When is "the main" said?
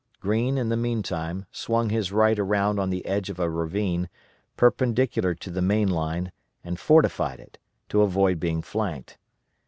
5.51-5.89